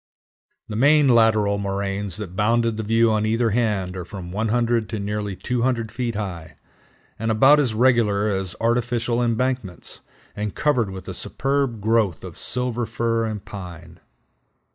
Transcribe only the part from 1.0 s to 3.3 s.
lateral moraines that bounded the view on